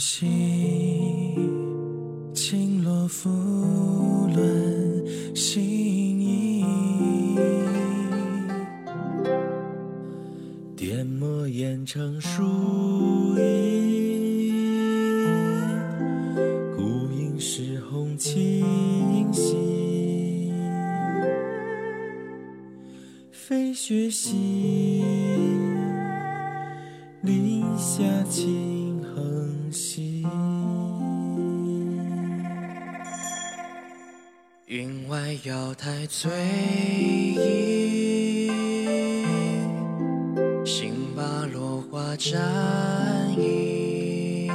[0.00, 0.26] 兮，
[2.32, 3.28] 轻罗浮
[4.34, 6.64] 轮心意。
[10.74, 12.42] 点墨研成书
[13.38, 14.50] 意，
[16.74, 20.50] 孤影是红清晰。
[23.30, 24.30] 飞雪兮，
[35.44, 36.30] 瑶台翠
[37.34, 38.46] 衣，
[40.66, 44.50] 杏笆落花沾衣。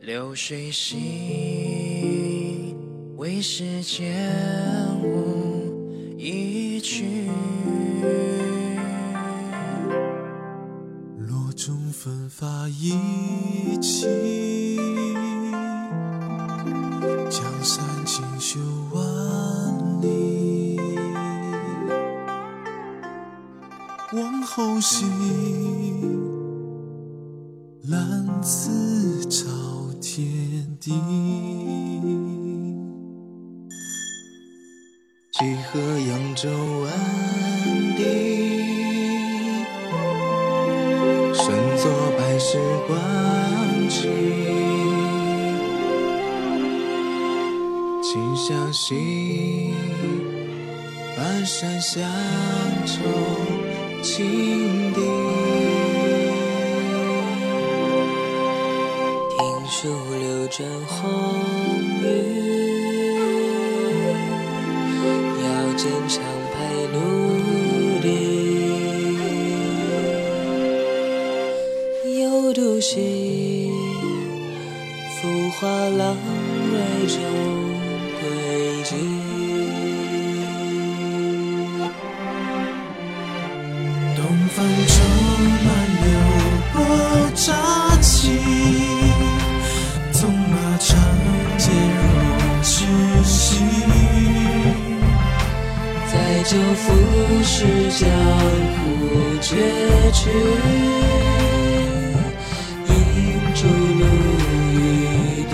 [0.00, 2.76] 流水兮，
[3.16, 4.14] 为时间
[5.02, 7.28] 无一去。
[11.18, 14.06] 罗中分发一气，
[30.86, 30.92] 地。
[35.32, 36.48] 几何扬州
[36.80, 36.88] 万
[37.96, 38.00] 里，
[41.34, 41.44] 身
[41.76, 42.96] 作百世观
[43.88, 44.08] 止。
[48.00, 49.74] 今宵兮，
[51.16, 52.00] 半山乡
[52.86, 52.94] 愁
[54.02, 55.45] 情敌。
[59.66, 61.02] 听书留枕红
[62.00, 62.04] 雨，
[65.42, 65.46] 遥
[65.76, 66.22] 见长
[66.52, 66.54] 排
[66.92, 66.96] 怒
[68.00, 68.06] 笛。
[72.20, 73.72] 幽独兮，
[75.20, 75.26] 浮
[75.58, 76.16] 华浪
[76.70, 76.76] 蕊
[77.08, 77.18] 中
[78.20, 78.22] 归
[78.84, 78.94] 迹。
[84.14, 84.22] 东
[84.54, 84.94] 方舟
[85.64, 85.68] 满
[86.04, 86.06] 流
[86.72, 86.76] 波
[87.34, 87.42] 乍
[88.00, 88.30] 起，
[96.56, 96.84] 载酒赋
[97.42, 98.08] 诗，江
[98.72, 98.80] 湖
[99.42, 99.56] 绝
[100.10, 100.30] 句，
[102.88, 102.96] 映
[103.54, 104.02] 烛露
[104.72, 104.74] 雨
[105.50, 105.52] 滴。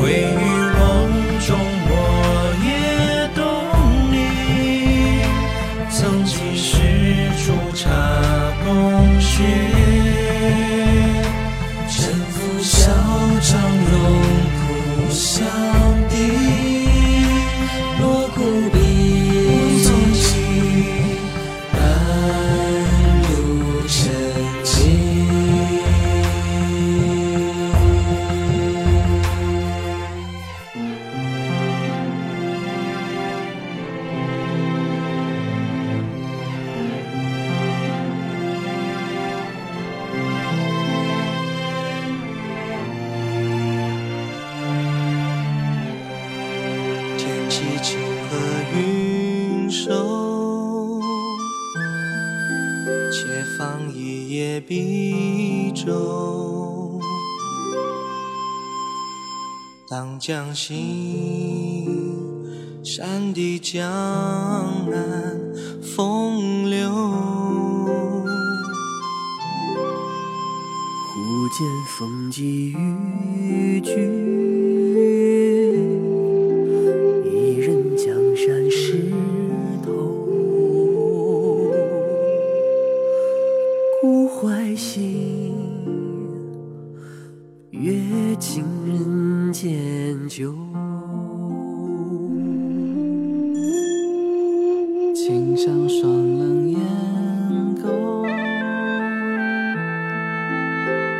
[0.22, 0.40] 于
[0.78, 0.80] 梦
[1.46, 1.48] 中，
[1.86, 1.92] 我
[2.64, 2.68] 也
[3.34, 3.38] 懂
[4.10, 4.14] 你。
[5.90, 6.64] 曾几时
[7.44, 7.46] 煮
[7.76, 7.84] 茶
[8.64, 9.28] 共叙，
[11.90, 11.94] 沉
[12.30, 12.90] 浮笑
[13.42, 13.50] 张
[13.92, 13.94] 龙
[14.56, 14.60] 浦
[15.10, 15.44] 相
[47.60, 48.00] 天气晴
[48.30, 48.38] 和
[48.74, 50.98] 云收，
[53.12, 56.98] 且放一叶碧舟。
[59.90, 61.86] 当江心，
[62.82, 63.82] 山地江
[64.90, 65.38] 南
[65.82, 66.90] 风流。
[71.12, 71.66] 忽见
[71.98, 74.19] 风急雨剧，
[95.30, 96.80] 轻上双冷烟
[97.80, 98.24] 钩，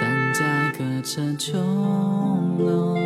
[0.00, 2.96] 担架隔着琼楼。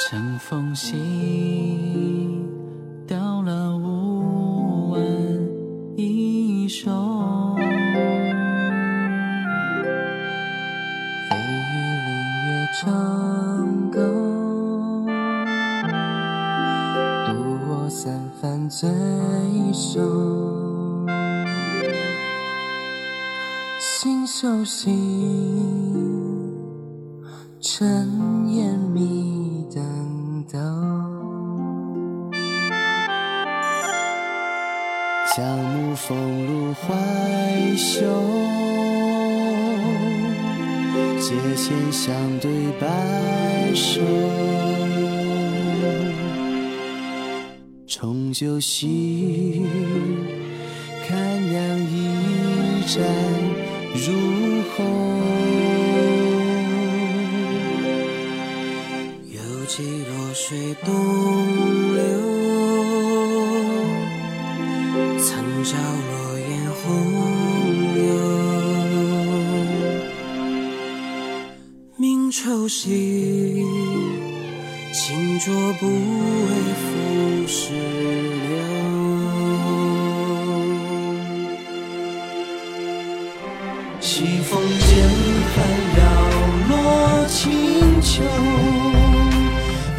[0.00, 0.98] 乘风行，
[18.68, 18.86] 醉
[19.72, 19.98] 首，
[23.80, 24.92] 心手心，
[27.62, 30.58] 尘烟迷灯斗。
[35.34, 36.94] 将暮风露怀
[37.74, 38.02] 袖，
[41.18, 44.02] 阶前相对白首。
[48.00, 49.60] 重旧昔，
[51.08, 51.18] 看
[51.50, 53.02] 娘一盏
[53.92, 54.14] 入
[54.70, 54.84] 喉。
[59.26, 60.94] 犹记弱水东
[61.96, 62.00] 流，
[65.18, 65.28] 曾
[65.64, 65.74] 照
[66.06, 66.84] 落雁红
[67.96, 68.06] 油。
[71.96, 73.64] 明愁兮，
[75.00, 75.92] 轻浊不为
[76.74, 77.70] 浮世
[78.48, 78.50] 流。
[84.00, 84.90] 西风渐
[85.54, 85.56] 寒，
[85.94, 85.98] 寥
[86.68, 86.72] 落
[87.28, 87.38] 清
[88.02, 88.10] 秋。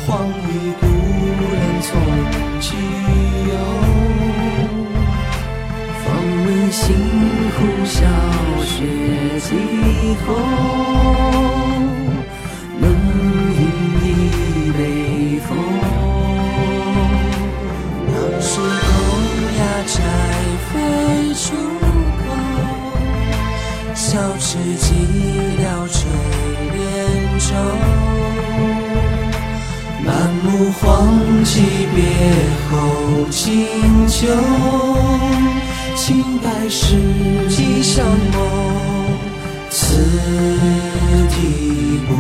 [0.06, 0.84] 黄鹂故
[1.54, 1.88] 人从
[2.60, 2.68] 其
[3.48, 3.52] 游。
[6.04, 6.06] 放
[6.44, 6.84] 门星
[7.56, 7.96] 呼啸
[8.66, 8.70] 雪
[9.40, 9.48] 几
[10.28, 10.28] 后，
[20.72, 21.56] 飞出
[22.20, 22.24] 口，
[23.96, 24.86] 小池寂
[25.58, 25.98] 寥垂
[26.74, 26.78] 帘
[27.40, 27.50] 舟。
[30.06, 30.08] 满
[30.44, 30.84] 目荒
[31.44, 31.54] 寂
[31.94, 31.98] 别
[32.70, 32.70] 后
[33.30, 34.28] 清秋，
[35.96, 36.96] 清白石
[37.50, 38.38] 几相梦，
[39.70, 39.78] 此
[41.30, 42.12] 地不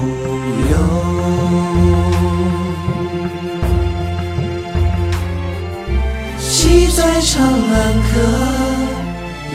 [7.21, 8.19] 长安客，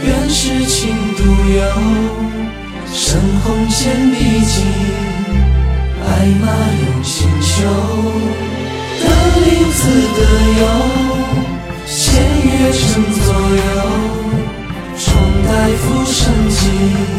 [0.05, 1.63] 愿世情独有，
[2.93, 4.67] 深红千笔尽，
[5.99, 6.07] 白
[6.41, 6.47] 马
[6.85, 7.65] 永清秋。
[9.01, 9.07] 登
[9.45, 9.81] 临自
[10.15, 10.19] 得
[10.61, 10.63] 游，
[11.87, 12.83] 闲月城
[13.25, 13.67] 左右，
[14.99, 15.05] 重
[15.49, 16.21] 待浮生
[16.51, 17.14] 尽。